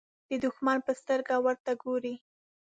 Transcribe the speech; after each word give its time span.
د 0.29 0.31
دښمن 0.45 0.77
په 0.87 0.91
سترګه 1.01 1.35
ورته 1.45 1.71
ګوري. 1.83 2.15